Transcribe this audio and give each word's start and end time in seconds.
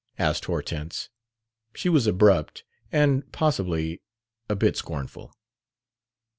asked 0.17 0.45
Hortense. 0.45 1.09
She 1.75 1.87
was 1.87 2.07
abrupt 2.07 2.63
and 2.91 3.31
possibly 3.31 4.01
a 4.49 4.55
bit 4.55 4.75
scornful. 4.75 5.31